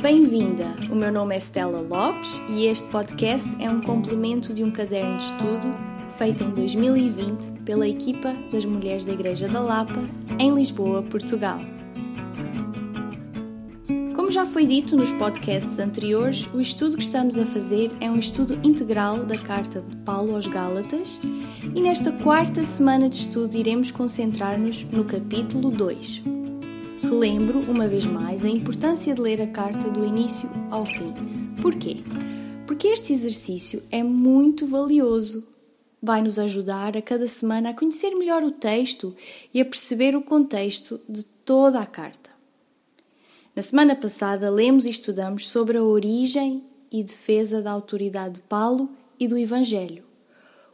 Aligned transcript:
Bem-vinda! 0.00 0.76
O 0.92 0.94
meu 0.94 1.10
nome 1.10 1.34
é 1.34 1.38
Stella 1.38 1.80
Lopes 1.80 2.40
e 2.48 2.66
este 2.66 2.86
podcast 2.88 3.50
é 3.58 3.68
um 3.68 3.80
complemento 3.80 4.54
de 4.54 4.62
um 4.62 4.70
caderno 4.70 5.16
de 5.16 5.24
estudo 5.24 5.76
feito 6.16 6.44
em 6.44 6.50
2020 6.50 7.62
pela 7.64 7.86
equipa 7.86 8.32
das 8.52 8.64
Mulheres 8.64 9.04
da 9.04 9.12
Igreja 9.12 9.48
da 9.48 9.60
Lapa, 9.60 10.00
em 10.38 10.54
Lisboa, 10.54 11.02
Portugal. 11.02 11.58
Como 14.14 14.30
já 14.30 14.46
foi 14.46 14.66
dito 14.66 14.96
nos 14.96 15.10
podcasts 15.10 15.80
anteriores, 15.80 16.48
o 16.54 16.60
estudo 16.60 16.96
que 16.96 17.02
estamos 17.02 17.36
a 17.36 17.44
fazer 17.44 17.90
é 18.00 18.08
um 18.08 18.20
estudo 18.20 18.56
integral 18.62 19.24
da 19.24 19.36
carta 19.36 19.82
de 19.82 19.96
Paulo 19.96 20.36
aos 20.36 20.46
Gálatas 20.46 21.18
e 21.74 21.80
nesta 21.80 22.12
quarta 22.12 22.62
semana 22.62 23.08
de 23.08 23.16
estudo 23.16 23.56
iremos 23.56 23.90
concentrar-nos 23.90 24.84
no 24.92 25.04
capítulo 25.04 25.72
2. 25.72 26.37
Relembro, 27.08 27.60
uma 27.60 27.88
vez 27.88 28.04
mais, 28.04 28.44
a 28.44 28.48
importância 28.50 29.14
de 29.14 29.20
ler 29.22 29.40
a 29.40 29.46
carta 29.46 29.90
do 29.90 30.04
início 30.04 30.46
ao 30.70 30.84
fim. 30.84 31.14
Porquê? 31.62 32.02
Porque 32.66 32.88
este 32.88 33.14
exercício 33.14 33.82
é 33.90 34.02
muito 34.02 34.66
valioso. 34.66 35.42
Vai 36.02 36.20
nos 36.20 36.38
ajudar 36.38 36.98
a 36.98 37.00
cada 37.00 37.26
semana 37.26 37.70
a 37.70 37.74
conhecer 37.74 38.10
melhor 38.10 38.44
o 38.44 38.50
texto 38.50 39.16
e 39.54 39.58
a 39.58 39.64
perceber 39.64 40.14
o 40.14 40.20
contexto 40.20 41.00
de 41.08 41.24
toda 41.24 41.80
a 41.80 41.86
carta. 41.86 42.28
Na 43.56 43.62
semana 43.62 43.96
passada, 43.96 44.50
lemos 44.50 44.84
e 44.84 44.90
estudamos 44.90 45.48
sobre 45.48 45.78
a 45.78 45.82
origem 45.82 46.62
e 46.92 47.02
defesa 47.02 47.62
da 47.62 47.70
autoridade 47.70 48.34
de 48.34 48.40
Paulo 48.40 48.90
e 49.18 49.26
do 49.26 49.38
Evangelho, 49.38 50.04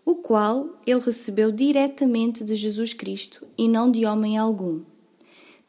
o 0.05 0.17
qual 0.17 0.81
ele 0.85 1.01
recebeu 1.01 1.53
diretamente 1.53 2.43
de 2.43 2.57
Jesus 2.57 2.93
Cristo 2.93 3.47
e 3.57 3.69
não 3.69 3.89
de 3.89 4.05
homem 4.05 4.37
algum. 4.37 4.83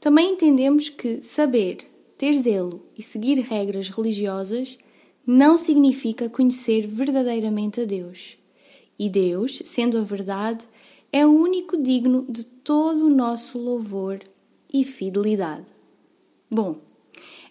Também 0.06 0.34
entendemos 0.34 0.88
que 0.88 1.24
saber, 1.24 1.78
ter 2.16 2.32
zelo 2.34 2.86
e 2.96 3.02
seguir 3.02 3.40
regras 3.40 3.90
religiosas 3.90 4.78
não 5.26 5.58
significa 5.58 6.30
conhecer 6.30 6.86
verdadeiramente 6.86 7.82
a 7.82 7.86
Deus. 7.86 8.38
E 9.00 9.10
Deus, 9.10 9.64
sendo 9.66 9.98
a 9.98 10.02
verdade, 10.02 10.64
é 11.12 11.26
o 11.26 11.32
único 11.32 11.76
digno 11.76 12.24
de 12.30 12.44
todo 12.44 13.08
o 13.08 13.10
nosso 13.10 13.58
louvor 13.58 14.20
e 14.72 14.84
fidelidade. 14.84 15.66
Bom, 16.52 16.78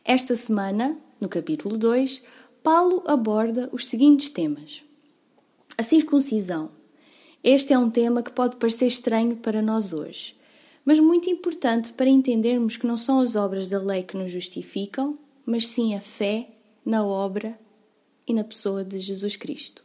esta 0.05 0.37
semana, 0.37 0.97
no 1.21 1.29
capítulo 1.29 1.77
2, 1.77 2.23
Paulo 2.63 3.03
aborda 3.05 3.69
os 3.73 3.89
seguintes 3.89 4.31
temas: 4.31 4.85
a 5.77 5.83
circuncisão. 5.83 6.71
Este 7.43 7.73
é 7.73 7.79
um 7.81 7.91
tema 7.91 8.23
que 8.23 8.31
pode 8.31 8.55
parecer 8.55 8.87
estranho 8.87 9.39
para 9.39 9.61
nós 9.61 9.93
hoje, 9.93 10.37
mas 10.85 11.01
muito 11.01 11.31
importante 11.31 11.93
para 11.93 12.09
entendermos 12.09 12.77
que 12.77 12.87
não 12.87 12.97
são 12.97 13.21
as 13.21 13.35
obras 13.35 13.69
da 13.69 13.79
lei 13.79 14.03
que 14.03 14.17
nos 14.17 14.31
justificam, 14.31 15.19
mas 15.47 15.69
sim 15.69 15.95
a 15.95 16.01
fé 16.01 16.49
na 16.85 17.05
obra 17.05 17.59
e 18.27 18.35
na 18.35 18.45
pessoa 18.45 18.85
de 18.85 18.99
Jesus 18.99 19.37
Cristo. 19.37 19.83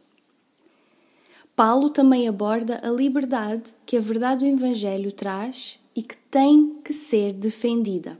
Paulo 1.56 1.90
também 1.90 2.26
aborda 2.26 2.80
a 2.82 2.90
liberdade 2.90 3.64
que 3.84 3.96
a 3.96 4.00
verdade 4.00 4.40
do 4.40 4.56
Evangelho 4.56 5.12
traz 5.12 5.78
e 5.94 6.02
que 6.02 6.16
tem 6.30 6.76
que 6.84 6.92
ser 6.92 7.32
defendida. 7.32 8.18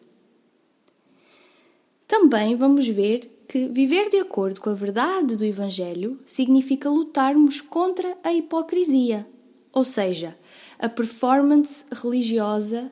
Também 2.06 2.56
vamos 2.56 2.86
ver 2.88 3.44
que 3.48 3.66
viver 3.68 4.08
de 4.08 4.18
acordo 4.18 4.60
com 4.60 4.70
a 4.70 4.74
verdade 4.74 5.36
do 5.36 5.44
Evangelho 5.44 6.18
significa 6.24 6.90
lutarmos 6.90 7.60
contra 7.60 8.16
a 8.22 8.32
hipocrisia, 8.32 9.26
ou 9.72 9.84
seja, 9.84 10.36
a 10.78 10.88
performance 10.88 11.84
religiosa 11.92 12.90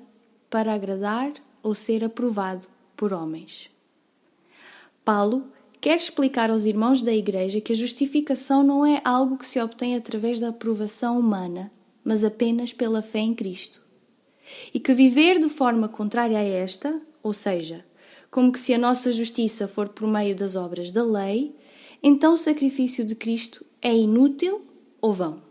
para 0.50 0.74
agradar 0.74 1.32
ou 1.62 1.74
ser 1.74 2.04
aprovado 2.04 2.66
por 2.96 3.12
homens. 3.12 3.70
Paulo 5.04 5.46
quer 5.80 5.96
explicar 5.96 6.50
aos 6.50 6.64
irmãos 6.64 7.02
da 7.02 7.12
Igreja 7.12 7.60
que 7.60 7.72
a 7.72 7.76
justificação 7.76 8.62
não 8.62 8.84
é 8.84 9.00
algo 9.04 9.38
que 9.38 9.46
se 9.46 9.60
obtém 9.60 9.96
através 9.96 10.40
da 10.40 10.48
aprovação 10.48 11.18
humana, 11.18 11.70
mas 12.04 12.24
apenas 12.24 12.72
pela 12.72 13.02
fé 13.02 13.20
em 13.20 13.34
Cristo. 13.34 13.80
E 14.72 14.80
que 14.80 14.94
viver 14.94 15.38
de 15.38 15.48
forma 15.48 15.88
contrária 15.88 16.38
a 16.38 16.42
esta, 16.42 17.00
ou 17.22 17.32
seja, 17.32 17.84
como 18.30 18.52
que 18.52 18.58
se 18.58 18.74
a 18.74 18.78
nossa 18.78 19.12
justiça 19.12 19.68
for 19.68 19.88
por 19.88 20.08
meio 20.08 20.34
das 20.34 20.56
obras 20.56 20.90
da 20.90 21.04
lei, 21.04 21.54
então 22.02 22.34
o 22.34 22.38
sacrifício 22.38 23.04
de 23.04 23.14
Cristo 23.14 23.64
é 23.80 23.94
inútil 23.94 24.62
ou 25.00 25.12
vão. 25.12 25.47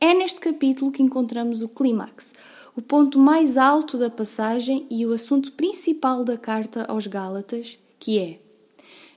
É 0.00 0.14
neste 0.14 0.38
capítulo 0.38 0.92
que 0.92 1.02
encontramos 1.02 1.60
o 1.60 1.68
clímax, 1.68 2.32
o 2.76 2.80
ponto 2.80 3.18
mais 3.18 3.56
alto 3.56 3.98
da 3.98 4.08
passagem 4.08 4.86
e 4.88 5.04
o 5.04 5.12
assunto 5.12 5.52
principal 5.52 6.22
da 6.22 6.38
carta 6.38 6.84
aos 6.84 7.08
Gálatas, 7.08 7.76
que 7.98 8.18
é: 8.20 8.38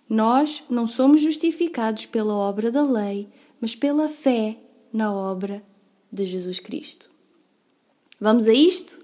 Nós 0.09 0.63
não 0.67 0.87
somos 0.87 1.21
justificados 1.21 2.07
pela 2.07 2.33
obra 2.33 2.71
da 2.71 2.83
lei, 2.83 3.29
mas 3.59 3.75
pela 3.75 4.09
fé 4.09 4.57
na 4.91 5.13
obra 5.13 5.63
de 6.11 6.25
Jesus 6.25 6.59
Cristo. 6.59 7.11
Vamos 8.19 8.47
a 8.47 8.53
isto? 8.53 8.99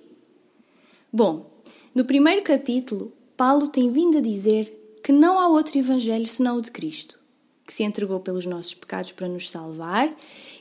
Bom, 1.14 1.52
no 1.94 2.06
primeiro 2.06 2.42
capítulo, 2.42 3.14
Paulo 3.36 3.68
tem 3.68 3.92
vindo 3.92 4.18
a 4.18 4.22
dizer 4.22 5.00
que 5.04 5.12
não 5.12 5.38
há 5.38 5.48
outro 5.48 5.78
evangelho 5.78 6.26
senão 6.26 6.58
o 6.58 6.62
de 6.62 6.72
Cristo, 6.72 7.20
que 7.66 7.74
se 7.74 7.84
entregou 7.84 8.20
pelos 8.20 8.48
nossos 8.48 8.74
pecados 8.74 9.12
para 9.12 9.28
nos 9.28 9.50
salvar 9.50 10.12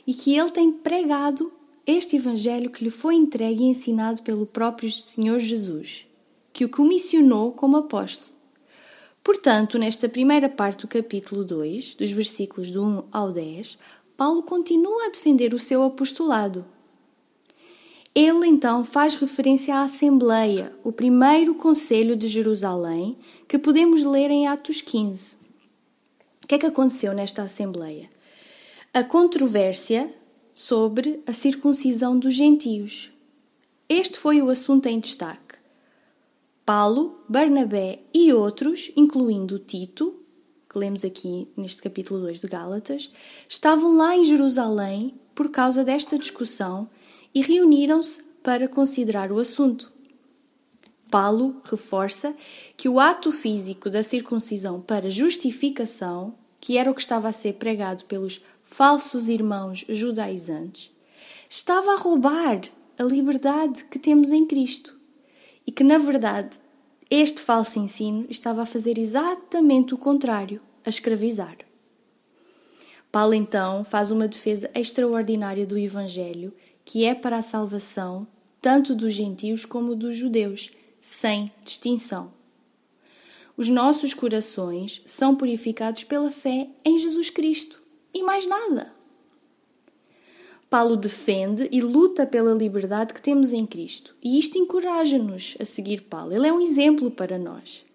e 0.07 0.13
que 0.13 0.33
ele 0.35 0.49
tem 0.49 0.71
pregado 0.71 1.51
este 1.85 2.15
evangelho 2.15 2.69
que 2.69 2.83
lhe 2.83 2.89
foi 2.89 3.15
entregue 3.15 3.63
e 3.63 3.67
ensinado 3.67 4.23
pelo 4.23 4.45
próprio 4.45 4.89
Senhor 4.89 5.39
Jesus, 5.39 6.07
que 6.51 6.65
o 6.65 6.69
comissionou 6.69 7.51
como 7.51 7.77
apóstolo. 7.77 8.31
Portanto, 9.21 9.77
nesta 9.77 10.07
primeira 10.07 10.47
parte 10.47 10.81
do 10.81 10.87
capítulo 10.87 11.43
2, 11.43 11.95
dos 11.95 12.11
versículos 12.11 12.69
do 12.69 12.81
1 12.81 13.03
ao 13.11 13.31
10, 13.31 13.77
Paulo 14.15 14.41
continua 14.41 15.07
a 15.07 15.09
defender 15.09 15.53
o 15.53 15.59
seu 15.59 15.83
apostolado 15.83 16.65
ele 18.19 18.47
então 18.47 18.83
faz 18.83 19.13
referência 19.13 19.75
à 19.75 19.83
Assembleia, 19.83 20.73
o 20.83 20.91
primeiro 20.91 21.53
Conselho 21.53 22.15
de 22.15 22.27
Jerusalém, 22.27 23.15
que 23.47 23.59
podemos 23.59 24.03
ler 24.03 24.31
em 24.31 24.47
Atos 24.47 24.81
15. 24.81 25.35
O 26.43 26.47
que 26.47 26.55
é 26.55 26.57
que 26.57 26.65
aconteceu 26.65 27.13
nesta 27.13 27.43
Assembleia? 27.43 28.09
A 28.93 29.03
controvérsia 29.03 30.11
sobre 30.53 31.21
a 31.27 31.33
circuncisão 31.33 32.17
dos 32.17 32.33
gentios. 32.33 33.11
Este 33.87 34.17
foi 34.17 34.41
o 34.41 34.49
assunto 34.49 34.87
em 34.87 34.99
destaque. 34.99 35.55
Paulo, 36.65 37.19
Barnabé 37.29 37.99
e 38.13 38.33
outros, 38.33 38.91
incluindo 38.95 39.59
Tito, 39.59 40.15
que 40.69 40.79
lemos 40.79 41.05
aqui 41.05 41.47
neste 41.55 41.81
capítulo 41.81 42.21
2 42.21 42.39
de 42.39 42.47
Gálatas, 42.47 43.11
estavam 43.47 43.95
lá 43.95 44.17
em 44.17 44.25
Jerusalém 44.25 45.13
por 45.35 45.51
causa 45.51 45.83
desta 45.83 46.17
discussão 46.17 46.89
e 47.35 47.41
reuniram-se 47.41 48.23
para 48.41 48.67
considerar 48.67 49.31
o 49.31 49.37
assunto. 49.37 49.91
Paulo 51.11 51.61
reforça 51.65 52.35
que 52.75 52.89
o 52.89 52.99
ato 52.99 53.31
físico 53.31 53.89
da 53.89 54.01
circuncisão 54.01 54.81
para 54.81 55.09
justificação, 55.09 56.35
que 56.59 56.77
era 56.77 56.89
o 56.89 56.95
que 56.95 57.01
estava 57.01 57.27
a 57.27 57.31
ser 57.31 57.53
pregado 57.53 58.03
pelos 58.05 58.41
falsos 58.69 59.27
irmãos 59.27 59.85
judaizantes, 59.89 60.91
estava 61.49 61.93
a 61.93 61.97
roubar 61.97 62.61
a 62.97 63.03
liberdade 63.03 63.85
que 63.85 63.97
temos 63.97 64.29
em 64.29 64.45
Cristo 64.45 64.97
e 65.65 65.71
que, 65.71 65.83
na 65.83 65.97
verdade, 65.97 66.57
este 67.09 67.41
falso 67.41 67.79
ensino 67.79 68.25
estava 68.29 68.63
a 68.63 68.65
fazer 68.65 68.97
exatamente 68.97 69.93
o 69.93 69.97
contrário, 69.97 70.61
a 70.85 70.89
escravizar. 70.89 71.57
Paulo 73.11 73.33
então 73.33 73.83
faz 73.83 74.11
uma 74.11 74.27
defesa 74.27 74.69
extraordinária 74.75 75.65
do 75.65 75.77
Evangelho 75.77 76.53
que 76.85 77.03
é 77.05 77.15
para 77.15 77.37
a 77.37 77.41
salvação 77.41 78.27
tanto 78.61 78.93
dos 78.93 79.13
gentios 79.13 79.65
como 79.65 79.95
dos 79.95 80.15
judeus, 80.15 80.71
sem 80.99 81.51
distinção. 81.63 82.33
Os 83.55 83.69
nossos 83.69 84.13
corações 84.13 85.01
são 85.05 85.35
purificados 85.35 86.03
pela 86.03 86.29
fé 86.29 86.69
em 86.83 86.97
Jesus 86.97 87.29
Cristo 87.29 87.81
e 88.13 88.23
mais 88.23 88.47
nada. 88.47 88.93
Paulo 90.69 90.97
defende 90.97 91.69
e 91.71 91.79
luta 91.79 92.25
pela 92.25 92.53
liberdade 92.53 93.13
que 93.13 93.21
temos 93.21 93.53
em 93.53 93.65
Cristo, 93.65 94.15
e 94.21 94.37
isto 94.37 94.57
encoraja-nos 94.57 95.55
a 95.61 95.65
seguir 95.65 96.01
Paulo. 96.01 96.33
Ele 96.33 96.47
é 96.47 96.53
um 96.53 96.59
exemplo 96.59 97.09
para 97.09 97.37
nós. 97.37 97.85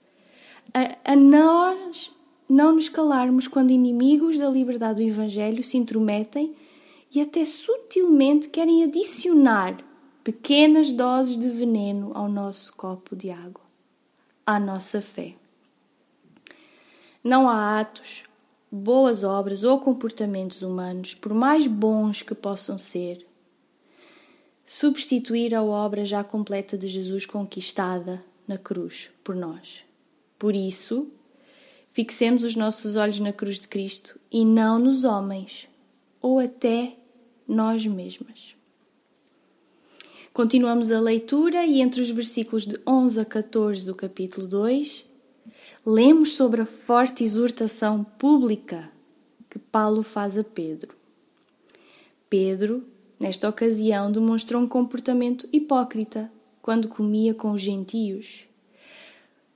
A, 0.72 1.12
a 1.12 1.16
nós 1.16 2.10
não 2.48 2.74
nos 2.74 2.88
calarmos 2.88 3.46
quando 3.46 3.70
inimigos 3.70 4.38
da 4.38 4.48
liberdade 4.48 5.02
do 5.02 5.08
Evangelho 5.08 5.62
se 5.62 5.76
intrometem 5.76 6.54
e 7.14 7.20
até 7.20 7.44
sutilmente 7.44 8.48
querem 8.48 8.84
adicionar 8.84 9.76
pequenas 10.24 10.92
doses 10.92 11.36
de 11.36 11.50
veneno 11.50 12.12
ao 12.14 12.28
nosso 12.28 12.72
copo 12.74 13.14
de 13.14 13.30
água, 13.30 13.64
à 14.46 14.58
nossa 14.58 15.02
fé. 15.02 15.34
Não 17.22 17.48
há 17.48 17.80
atos, 17.80 18.24
boas 18.72 19.22
obras 19.22 19.62
ou 19.62 19.78
comportamentos 19.78 20.62
humanos, 20.62 21.14
por 21.14 21.34
mais 21.34 21.66
bons 21.66 22.22
que 22.22 22.34
possam 22.34 22.78
ser, 22.78 23.26
substituir 24.64 25.54
a 25.54 25.62
obra 25.62 26.04
já 26.04 26.24
completa 26.24 26.78
de 26.78 26.88
Jesus 26.88 27.26
conquistada 27.26 28.24
na 28.48 28.56
cruz 28.56 29.10
por 29.22 29.36
nós. 29.36 29.80
Por 30.38 30.56
isso, 30.56 31.12
Fixemos 31.92 32.42
os 32.42 32.56
nossos 32.56 32.96
olhos 32.96 33.18
na 33.18 33.34
cruz 33.34 33.60
de 33.60 33.68
Cristo 33.68 34.18
e 34.30 34.46
não 34.46 34.78
nos 34.78 35.04
homens, 35.04 35.68
ou 36.22 36.38
até 36.38 36.96
nós 37.46 37.84
mesmas. 37.84 38.56
Continuamos 40.32 40.90
a 40.90 40.98
leitura 40.98 41.66
e 41.66 41.82
entre 41.82 42.00
os 42.00 42.08
versículos 42.08 42.64
de 42.64 42.80
11 42.86 43.20
a 43.20 43.24
14 43.26 43.84
do 43.84 43.94
capítulo 43.94 44.48
2, 44.48 45.04
lemos 45.84 46.34
sobre 46.34 46.60
a 46.60 46.66
forte 46.66 47.24
exortação 47.24 48.04
pública 48.04 48.90
que 49.50 49.58
Paulo 49.58 50.02
faz 50.02 50.38
a 50.38 50.44
Pedro. 50.44 50.94
Pedro, 52.30 52.84
nesta 53.18 53.48
ocasião, 53.48 54.10
demonstrou 54.10 54.62
um 54.62 54.68
comportamento 54.68 55.48
hipócrita 55.52 56.30
quando 56.62 56.88
comia 56.88 57.34
com 57.34 57.50
os 57.50 57.60
gentios. 57.60 58.44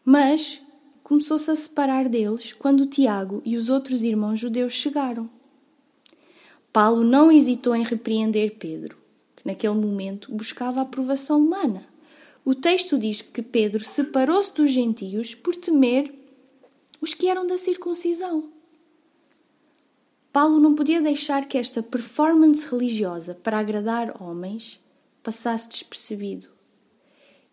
Mas 0.05 0.61
começou-se 1.03 1.51
a 1.51 1.57
separar 1.57 2.09
deles 2.09 2.53
quando 2.53 2.87
Tiago 2.87 3.41
e 3.45 3.57
os 3.57 3.69
outros 3.69 4.03
irmãos 4.03 4.41
judeus 4.41 4.73
chegaram. 4.73 5.31
Paulo 6.73 7.05
não 7.05 7.31
hesitou 7.31 7.75
em 7.75 7.85
repreender 7.85 8.57
Pedro 8.59 8.99
naquele 9.45 9.75
momento, 9.75 10.35
buscava 10.35 10.81
a 10.81 10.83
aprovação 10.83 11.39
humana. 11.39 11.87
O 12.47 12.55
texto 12.55 12.97
diz 12.97 13.21
que 13.21 13.43
Pedro 13.43 13.85
separou-se 13.85 14.55
dos 14.55 14.71
gentios 14.71 15.35
por 15.35 15.57
temer 15.57 16.15
os 17.01 17.13
que 17.13 17.27
eram 17.27 17.45
da 17.45 17.59
circuncisão. 17.59 18.53
Paulo 20.33 20.61
não 20.61 20.77
podia 20.77 21.03
deixar 21.03 21.49
que 21.49 21.59
esta 21.59 21.83
performance 21.83 22.65
religiosa 22.65 23.35
para 23.35 23.59
agradar 23.59 24.23
homens 24.23 24.81
passasse 25.25 25.69
despercebido. 25.69 26.47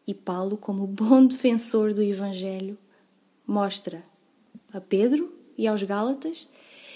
E 0.06 0.13
Paulo, 0.13 0.57
como 0.57 0.86
bom 0.86 1.25
defensor 1.25 1.92
do 1.92 2.04
Evangelho, 2.04 2.78
mostra 3.48 4.06
a 4.72 4.80
Pedro 4.80 5.34
e 5.57 5.66
aos 5.66 5.81
Gálatas 5.81 6.48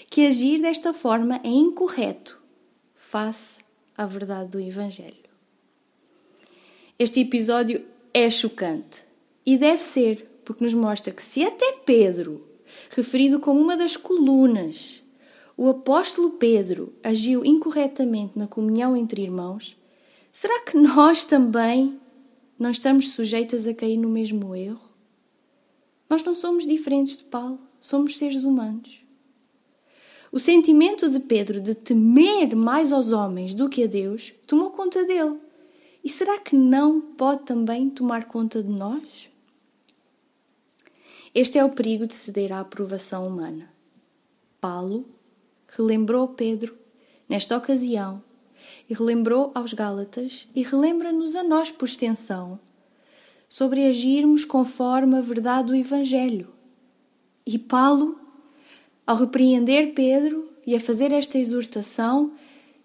que 0.08 0.24
agir 0.24 0.62
desta 0.62 0.94
forma 0.94 1.40
é 1.42 1.48
incorreto 1.48 2.40
face 2.94 3.56
à 3.96 4.06
verdade 4.06 4.50
do 4.50 4.60
Evangelho. 4.60 5.27
Este 7.00 7.20
episódio 7.20 7.84
é 8.12 8.28
chocante 8.28 9.04
e 9.46 9.56
deve 9.56 9.80
ser, 9.80 10.40
porque 10.44 10.64
nos 10.64 10.74
mostra 10.74 11.12
que, 11.12 11.22
se 11.22 11.44
até 11.44 11.74
Pedro, 11.86 12.44
referido 12.90 13.38
como 13.38 13.60
uma 13.60 13.76
das 13.76 13.96
colunas, 13.96 15.00
o 15.56 15.68
apóstolo 15.68 16.30
Pedro 16.30 16.92
agiu 17.00 17.44
incorretamente 17.44 18.36
na 18.36 18.48
comunhão 18.48 18.96
entre 18.96 19.22
irmãos, 19.22 19.76
será 20.32 20.62
que 20.62 20.76
nós 20.76 21.24
também 21.24 22.00
não 22.58 22.72
estamos 22.72 23.12
sujeitas 23.12 23.68
a 23.68 23.74
cair 23.74 23.96
no 23.96 24.08
mesmo 24.08 24.52
erro? 24.56 24.90
Nós 26.10 26.24
não 26.24 26.34
somos 26.34 26.66
diferentes 26.66 27.16
de 27.16 27.22
Paulo, 27.22 27.60
somos 27.78 28.18
seres 28.18 28.42
humanos. 28.42 29.02
O 30.32 30.40
sentimento 30.40 31.08
de 31.08 31.20
Pedro 31.20 31.60
de 31.60 31.76
temer 31.76 32.56
mais 32.56 32.90
aos 32.90 33.12
homens 33.12 33.54
do 33.54 33.68
que 33.68 33.84
a 33.84 33.86
Deus 33.86 34.32
tomou 34.48 34.70
conta 34.70 35.04
dele. 35.04 35.46
E 36.02 36.08
será 36.08 36.38
que 36.38 36.56
não 36.56 37.00
pode 37.00 37.42
também 37.44 37.90
tomar 37.90 38.26
conta 38.26 38.62
de 38.62 38.70
nós? 38.70 39.28
Este 41.34 41.58
é 41.58 41.64
o 41.64 41.70
perigo 41.70 42.06
de 42.06 42.14
ceder 42.14 42.52
à 42.52 42.60
aprovação 42.60 43.26
humana. 43.26 43.72
Paulo 44.60 45.06
relembrou 45.68 46.28
Pedro, 46.28 46.76
nesta 47.28 47.56
ocasião, 47.56 48.22
e 48.88 48.94
relembrou 48.94 49.52
aos 49.54 49.72
Gálatas 49.72 50.48
e 50.54 50.62
relembra-nos 50.62 51.36
a 51.36 51.42
nós 51.42 51.70
por 51.70 51.86
extensão 51.86 52.58
sobre 53.48 53.86
agirmos 53.86 54.44
conforme 54.44 55.16
a 55.16 55.20
verdade 55.20 55.68
do 55.68 55.74
Evangelho. 55.74 56.52
E 57.46 57.58
Paulo 57.58 58.18
ao 59.08 59.16
repreender 59.16 59.94
Pedro 59.94 60.50
e 60.66 60.76
a 60.76 60.80
fazer 60.80 61.12
esta 61.12 61.38
exortação, 61.38 62.34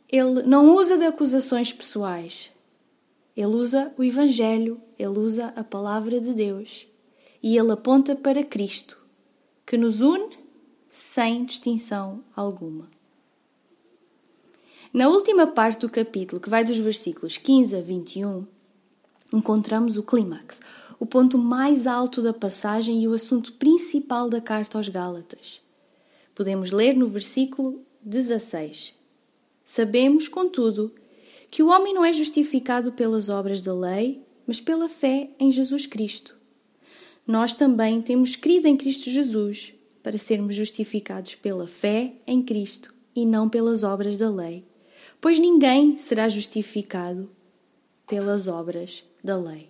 ele 0.09 0.43
não 0.43 0.73
usa 0.73 0.97
de 0.97 1.03
acusações 1.03 1.73
pessoais. 1.73 2.49
Ele 3.35 3.47
usa 3.47 3.93
o 3.97 4.03
Evangelho, 4.03 4.79
ele 4.97 5.19
usa 5.19 5.47
a 5.55 5.63
palavra 5.63 6.19
de 6.19 6.33
Deus 6.33 6.87
e 7.41 7.57
ele 7.57 7.71
aponta 7.71 8.15
para 8.15 8.43
Cristo, 8.43 8.97
que 9.65 9.77
nos 9.77 9.99
une 9.99 10.37
sem 10.91 11.43
distinção 11.43 12.23
alguma. 12.35 12.89
Na 14.93 15.07
última 15.07 15.47
parte 15.47 15.81
do 15.81 15.89
capítulo, 15.89 16.39
que 16.39 16.49
vai 16.49 16.63
dos 16.63 16.77
versículos 16.77 17.37
15 17.37 17.75
a 17.75 17.81
21, 17.81 18.45
encontramos 19.33 19.97
o 19.97 20.03
clímax, 20.03 20.59
o 20.99 21.05
ponto 21.05 21.37
mais 21.39 21.87
alto 21.87 22.21
da 22.21 22.31
passagem 22.31 23.01
e 23.01 23.07
o 23.07 23.13
assunto 23.13 23.53
principal 23.53 24.29
da 24.29 24.39
carta 24.39 24.77
aos 24.77 24.87
Gálatas. 24.87 25.59
Podemos 26.35 26.71
ler 26.71 26.95
no 26.95 27.07
versículo 27.07 27.81
16: 28.03 28.93
Sabemos, 29.65 30.27
contudo, 30.27 30.93
que 31.53 31.61
o 31.61 31.67
homem 31.67 31.93
não 31.93 32.03
é 32.03 32.11
justificado 32.11 32.93
pelas 32.93 33.29
obras 33.29 33.61
da 33.61 33.75
lei, 33.75 34.25
mas 34.47 34.59
pela 34.59 34.89
fé 34.89 35.29
em 35.39 35.51
Jesus 35.51 35.85
Cristo. 35.85 36.35
Nós 37.27 37.53
também 37.53 38.01
temos 38.01 38.35
crido 38.35 38.65
em 38.65 38.75
Cristo 38.75 39.11
Jesus 39.11 39.71
para 40.01 40.17
sermos 40.17 40.55
justificados 40.55 41.35
pela 41.35 41.67
fé 41.67 42.13
em 42.25 42.41
Cristo 42.41 42.91
e 43.15 43.23
não 43.23 43.47
pelas 43.47 43.83
obras 43.83 44.17
da 44.17 44.31
lei, 44.31 44.65
pois 45.21 45.37
ninguém 45.37 45.95
será 45.95 46.27
justificado 46.27 47.29
pelas 48.07 48.47
obras 48.47 49.03
da 49.23 49.37
lei. 49.37 49.69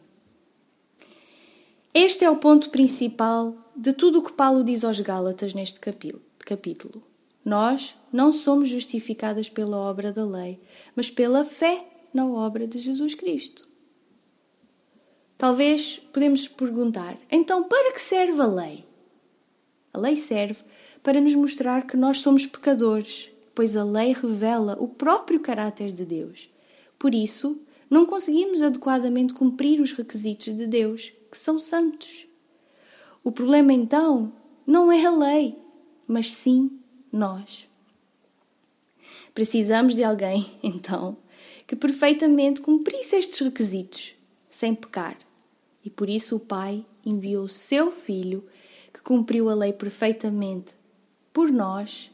Este 1.93 2.23
é 2.23 2.29
o 2.29 2.37
ponto 2.37 2.69
principal 2.69 3.57
de 3.75 3.91
tudo 3.91 4.19
o 4.19 4.23
que 4.23 4.31
Paulo 4.31 4.63
diz 4.63 4.85
aos 4.85 5.01
Gálatas 5.01 5.53
neste 5.53 5.81
capítulo. 5.81 7.03
Nós 7.43 7.95
não 8.11 8.31
somos 8.31 8.69
justificadas 8.69 9.49
pela 9.49 9.77
obra 9.77 10.11
da 10.11 10.25
lei, 10.25 10.59
mas 10.95 11.09
pela 11.09 11.43
fé 11.43 11.85
na 12.13 12.25
obra 12.25 12.65
de 12.65 12.79
Jesus 12.79 13.15
Cristo. 13.15 13.67
Talvez 15.37 15.99
podemos 16.13 16.47
perguntar: 16.47 17.17
então 17.29 17.63
para 17.63 17.93
que 17.93 18.01
serve 18.01 18.41
a 18.41 18.45
lei? 18.45 18.85
A 19.93 19.99
lei 19.99 20.15
serve 20.15 20.63
para 21.03 21.19
nos 21.19 21.35
mostrar 21.35 21.85
que 21.85 21.97
nós 21.97 22.19
somos 22.19 22.45
pecadores, 22.45 23.29
pois 23.53 23.75
a 23.75 23.83
lei 23.83 24.13
revela 24.13 24.77
o 24.79 24.87
próprio 24.87 25.39
caráter 25.39 25.91
de 25.91 26.05
Deus. 26.05 26.49
Por 26.97 27.13
isso, 27.13 27.59
não 27.89 28.05
conseguimos 28.05 28.61
adequadamente 28.61 29.33
cumprir 29.33 29.81
os 29.81 29.91
requisitos 29.91 30.55
de 30.55 30.65
Deus, 30.65 31.11
que 31.29 31.37
são 31.37 31.59
santos. 31.59 32.25
O 33.23 33.31
problema 33.31 33.73
então 33.73 34.33
não 34.65 34.91
é 34.91 35.05
a 35.05 35.11
lei, 35.11 35.57
mas 36.07 36.31
sim 36.31 36.79
nós. 37.13 37.69
Precisamos 39.33 39.95
de 39.95 40.03
alguém, 40.03 40.51
então, 40.61 41.15
que 41.65 41.75
perfeitamente 41.75 42.61
cumprisse 42.61 43.15
estes 43.15 43.39
requisitos, 43.39 44.13
sem 44.49 44.75
pecar. 44.75 45.17
E 45.85 45.89
por 45.89 46.09
isso 46.09 46.35
o 46.35 46.39
Pai 46.39 46.85
enviou 47.05 47.45
o 47.45 47.49
seu 47.49 47.91
Filho, 47.91 48.43
que 48.93 49.01
cumpriu 49.01 49.49
a 49.49 49.55
lei 49.55 49.73
perfeitamente 49.73 50.73
por 51.31 51.51
nós 51.51 52.11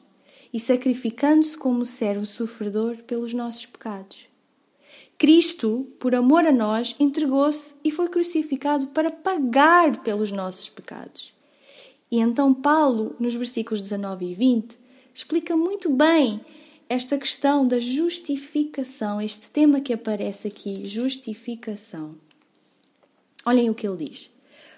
e 0.53 0.59
sacrificando-se 0.59 1.57
como 1.57 1.85
servo 1.85 2.25
sofredor 2.25 2.97
pelos 3.03 3.33
nossos 3.33 3.65
pecados. 3.65 4.29
Cristo, 5.17 5.87
por 5.99 6.15
amor 6.15 6.45
a 6.45 6.51
nós, 6.51 6.95
entregou-se 6.99 7.75
e 7.83 7.91
foi 7.91 8.07
crucificado 8.07 8.87
para 8.87 9.11
pagar 9.11 10.01
pelos 10.01 10.31
nossos 10.31 10.69
pecados. 10.69 11.33
E 12.09 12.19
então 12.19 12.53
Paulo, 12.53 13.15
nos 13.19 13.35
versículos 13.35 13.81
19 13.81 14.25
e 14.25 14.33
20, 14.33 14.79
explica 15.19 15.57
muito 15.57 15.89
bem 15.89 16.39
esta 16.87 17.17
questão 17.17 17.67
da 17.67 17.77
justificação, 17.77 19.19
este 19.19 19.51
tema 19.51 19.81
que 19.81 19.91
aparece 19.91 20.47
aqui, 20.47 20.87
justificação. 20.87 22.15
Olhem 23.45 23.69
o 23.69 23.75
que 23.75 23.85
ele 23.85 24.05
diz. 24.05 24.31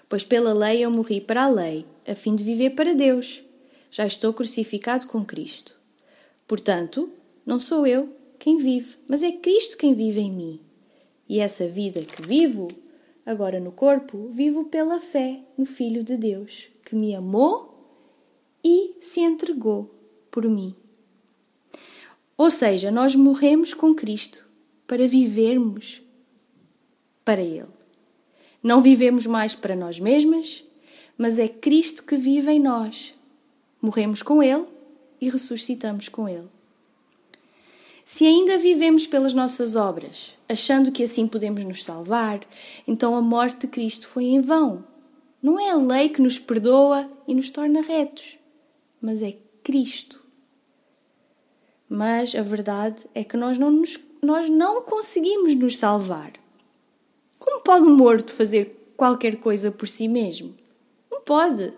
Pois 0.08 0.24
pela 0.24 0.52
lei 0.52 0.80
eu 0.80 0.90
morri 0.90 1.20
para 1.20 1.44
a 1.44 1.48
lei, 1.48 1.86
a 2.04 2.16
fim 2.16 2.34
de 2.34 2.42
viver 2.42 2.70
para 2.70 2.92
Deus. 2.92 3.40
Já 3.88 4.04
estou 4.04 4.34
crucificado 4.34 5.06
com 5.06 5.24
Cristo. 5.24 5.76
Portanto, 6.48 7.08
não 7.46 7.60
sou 7.60 7.86
eu 7.86 8.12
quem 8.36 8.58
vive, 8.58 8.96
mas 9.06 9.22
é 9.22 9.30
Cristo 9.30 9.76
quem 9.76 9.94
vive 9.94 10.18
em 10.18 10.32
mim. 10.32 10.60
E 11.28 11.38
essa 11.38 11.68
vida 11.68 12.00
que 12.00 12.20
vivo, 12.20 12.66
agora 13.24 13.60
no 13.60 13.70
corpo, 13.70 14.26
vivo 14.28 14.64
pela 14.64 14.98
fé 14.98 15.38
no 15.56 15.64
Filho 15.64 16.02
de 16.02 16.16
Deus, 16.16 16.68
que 16.84 16.96
me 16.96 17.14
amou 17.14 17.72
e 18.64 18.96
se 19.00 19.20
entregou 19.20 20.01
por 20.32 20.48
mim. 20.48 20.74
Ou 22.36 22.50
seja, 22.50 22.90
nós 22.90 23.14
morremos 23.14 23.72
com 23.72 23.94
Cristo 23.94 24.44
para 24.88 25.06
vivermos 25.06 26.02
para 27.24 27.40
Ele. 27.40 27.68
Não 28.60 28.82
vivemos 28.82 29.26
mais 29.26 29.54
para 29.54 29.76
nós 29.76 30.00
mesmas, 30.00 30.64
mas 31.16 31.38
é 31.38 31.46
Cristo 31.46 32.02
que 32.02 32.16
vive 32.16 32.50
em 32.50 32.58
nós. 32.58 33.14
Morremos 33.80 34.22
com 34.22 34.42
Ele 34.42 34.66
e 35.20 35.28
ressuscitamos 35.28 36.08
com 36.08 36.28
Ele. 36.28 36.48
Se 38.04 38.24
ainda 38.26 38.58
vivemos 38.58 39.06
pelas 39.06 39.32
nossas 39.32 39.76
obras, 39.76 40.32
achando 40.48 40.90
que 40.90 41.02
assim 41.02 41.26
podemos 41.26 41.64
nos 41.64 41.84
salvar, 41.84 42.40
então 42.86 43.16
a 43.16 43.22
morte 43.22 43.60
de 43.60 43.68
Cristo 43.68 44.08
foi 44.08 44.24
em 44.24 44.40
vão 44.40 44.84
Não 45.42 45.58
é 45.58 45.70
a 45.70 45.76
lei 45.76 46.08
que 46.08 46.20
nos 46.20 46.38
perdoa 46.38 47.10
e 47.26 47.34
nos 47.34 47.50
torna 47.50 47.82
retos, 47.82 48.36
mas 49.00 49.22
é 49.22 49.36
Cristo. 49.62 50.21
Mas 51.94 52.34
a 52.34 52.40
verdade 52.40 53.02
é 53.14 53.22
que 53.22 53.36
nós 53.36 53.58
não, 53.58 53.70
nos, 53.70 54.00
nós 54.22 54.48
não 54.48 54.80
conseguimos 54.80 55.54
nos 55.54 55.76
salvar. 55.76 56.32
Como 57.38 57.60
pode 57.60 57.84
um 57.84 57.94
morto 57.94 58.32
fazer 58.32 58.94
qualquer 58.96 59.36
coisa 59.36 59.70
por 59.70 59.86
si 59.86 60.08
mesmo? 60.08 60.54
Não 61.10 61.20
pode. 61.20 61.70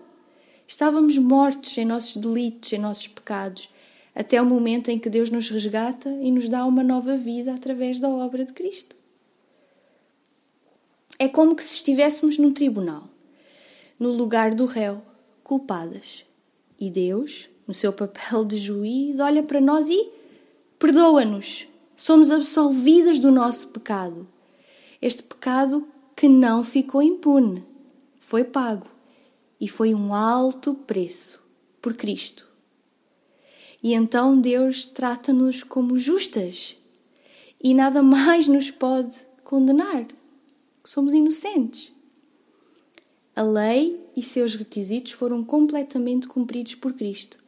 Estávamos 0.69 1.19
mortos 1.19 1.77
em 1.77 1.85
nossos 1.85 2.17
delitos, 2.17 2.73
em 2.73 2.79
nossos 2.79 3.09
pecados, 3.09 3.69
até 4.15 4.41
o 4.41 4.47
momento 4.47 4.89
em 4.89 5.01
que 5.01 5.11
Deus 5.11 5.31
nos 5.31 5.51
resgata 5.51 6.09
e 6.09 6.31
nos 6.31 6.49
dá 6.49 6.65
uma 6.65 6.85
nova 6.85 7.17
vida 7.17 7.53
através 7.53 7.99
da 7.99 8.09
obra 8.09 8.45
de 8.45 8.53
Cristo. 8.53 8.97
É 11.19 11.27
como 11.27 11.57
que 11.57 11.65
se 11.65 11.75
estivéssemos 11.75 12.39
num 12.39 12.53
tribunal, 12.53 13.09
no 13.99 14.13
lugar 14.13 14.55
do 14.55 14.65
réu, 14.65 15.03
culpadas. 15.43 16.25
E 16.79 16.89
Deus, 16.89 17.49
no 17.67 17.75
seu 17.75 17.93
papel 17.93 18.45
de 18.45 18.57
juiz, 18.59 19.19
olha 19.21 19.43
para 19.43 19.61
nós 19.61 19.89
e 19.89 20.09
perdoa-nos. 20.79 21.67
Somos 21.97 22.31
absolvidas 22.31 23.19
do 23.19 23.31
nosso 23.31 23.69
pecado. 23.69 24.27
Este 25.01 25.23
pecado 25.23 25.87
que 26.17 26.29
não 26.29 26.63
ficou 26.63 27.03
impune, 27.03 27.65
foi 28.21 28.45
pago 28.45 28.87
e 29.61 29.69
foi 29.69 29.95
um 29.95 30.15
alto 30.15 30.75
preço 30.75 31.41
por 31.81 31.95
Cristo. 31.95 32.49
E 33.83 33.93
então 33.93 34.41
Deus 34.41 34.87
trata-nos 34.87 35.63
como 35.63 35.99
justas 35.99 36.77
e 37.63 37.75
nada 37.75 38.03
mais 38.03 38.47
nos 38.47 38.71
pode 38.71 39.15
condenar. 39.43 40.07
Somos 40.85 41.13
inocentes. 41.13 41.93
A 43.37 43.43
lei 43.43 44.01
e 44.17 44.23
seus 44.23 44.55
requisitos 44.55 45.13
foram 45.13 45.45
completamente 45.45 46.27
cumpridos 46.29 46.75
por 46.75 46.95
Cristo, 46.95 47.39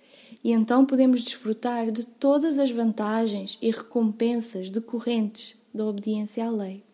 e 0.43 0.53
então 0.53 0.85
podemos 0.87 1.23
desfrutar 1.23 1.91
de 1.91 2.05
todas 2.05 2.59
as 2.59 2.71
vantagens 2.71 3.59
e 3.61 3.71
recompensas 3.71 4.71
decorrentes 4.71 5.57
da 5.73 5.85
obediência 5.85 6.47
à 6.47 6.51
lei. 6.51 6.85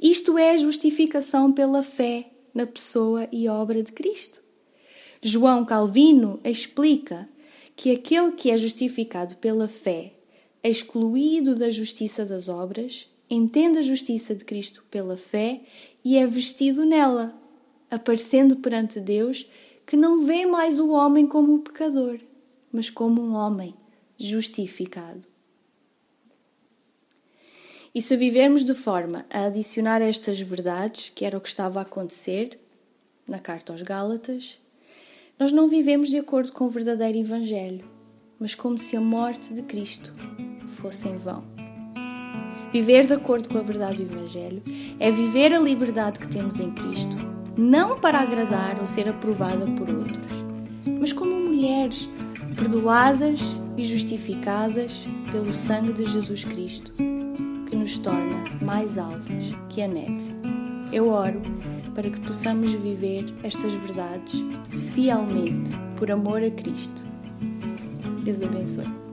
Isto 0.00 0.36
é 0.36 0.50
a 0.50 0.56
justificação 0.56 1.52
pela 1.52 1.82
fé 1.82 2.30
na 2.52 2.66
pessoa 2.66 3.28
e 3.32 3.48
obra 3.48 3.82
de 3.82 3.92
Cristo. 3.92 4.42
João 5.22 5.64
Calvino 5.64 6.38
explica 6.44 7.28
que 7.74 7.90
aquele 7.90 8.32
que 8.32 8.50
é 8.50 8.56
justificado 8.56 9.36
pela 9.36 9.68
fé, 9.68 10.12
excluído 10.62 11.54
da 11.54 11.70
justiça 11.70 12.24
das 12.24 12.48
obras, 12.48 13.08
entende 13.28 13.78
a 13.78 13.82
justiça 13.82 14.34
de 14.34 14.44
Cristo 14.44 14.84
pela 14.90 15.16
fé 15.16 15.60
e 16.04 16.16
é 16.16 16.26
vestido 16.26 16.84
nela, 16.84 17.34
aparecendo 17.90 18.56
perante 18.56 19.00
Deus 19.00 19.46
que 19.86 19.96
não 19.96 20.26
vê 20.26 20.44
mais 20.44 20.80
o 20.80 20.90
homem 20.90 21.26
como 21.26 21.60
pecador, 21.60 22.18
mas 22.72 22.90
como 22.90 23.22
um 23.22 23.34
homem 23.34 23.74
justificado. 24.18 25.26
E 27.94 28.02
se 28.02 28.16
vivermos 28.16 28.64
de 28.64 28.74
forma 28.74 29.24
a 29.30 29.44
adicionar 29.44 30.02
estas 30.02 30.38
verdades, 30.40 31.10
que 31.14 31.24
era 31.24 31.38
o 31.38 31.40
que 31.40 31.48
estava 31.48 31.78
a 31.78 31.82
acontecer 31.82 32.60
na 33.26 33.38
carta 33.38 33.72
aos 33.72 33.80
Gálatas, 33.80 34.58
nós 35.38 35.52
não 35.52 35.68
vivemos 35.68 36.08
de 36.08 36.18
acordo 36.18 36.52
com 36.52 36.66
o 36.66 36.70
verdadeiro 36.70 37.18
Evangelho, 37.18 37.88
mas 38.38 38.54
como 38.54 38.76
se 38.76 38.96
a 38.96 39.00
morte 39.00 39.54
de 39.54 39.62
Cristo 39.62 40.12
fosse 40.74 41.08
em 41.08 41.16
vão. 41.16 41.44
Viver 42.72 43.06
de 43.06 43.14
acordo 43.14 43.48
com 43.48 43.58
a 43.58 43.62
verdade 43.62 44.04
do 44.04 44.12
Evangelho 44.12 44.62
é 44.98 45.10
viver 45.10 45.54
a 45.54 45.58
liberdade 45.58 46.18
que 46.18 46.28
temos 46.28 46.60
em 46.60 46.70
Cristo, 46.74 47.16
não 47.56 47.98
para 47.98 48.20
agradar 48.20 48.78
ou 48.80 48.86
ser 48.86 49.08
aprovada 49.08 49.66
por 49.72 49.88
outros, 49.88 50.44
mas 50.98 51.12
como 51.12 51.40
mulheres 51.40 52.08
perdoadas 52.54 53.40
e 53.76 53.86
justificadas 53.86 55.06
pelo 55.30 55.52
sangue 55.54 55.92
de 55.92 56.06
Jesus 56.06 56.44
Cristo 56.44 56.92
que 57.68 57.76
nos 57.76 57.98
torna 57.98 58.44
mais 58.62 58.98
alvas 58.98 59.44
que 59.68 59.82
a 59.82 59.88
neve. 59.88 60.36
Eu 60.92 61.08
oro 61.08 61.40
para 61.94 62.10
que 62.10 62.20
possamos 62.20 62.72
viver 62.72 63.24
estas 63.42 63.72
verdades 63.74 64.34
fielmente 64.94 65.70
por 65.96 66.10
amor 66.10 66.42
a 66.42 66.50
Cristo. 66.50 67.04
Deus 68.22 68.40
abençoe. 68.42 69.05